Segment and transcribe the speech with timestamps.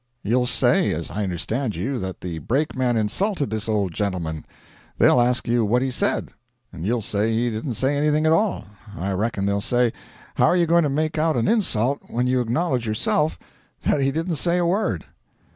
[0.23, 4.47] You'll say as I understand you that the brakeman insulted this old gentleman.
[4.97, 6.29] They'll ask you what he said.
[6.75, 8.65] You'll say he didn't say anything at all.
[8.97, 9.93] I reckon they'll say,
[10.33, 13.37] How are you going to make out an insult when you acknowledge yourself
[13.83, 15.05] that he didn't say a word?'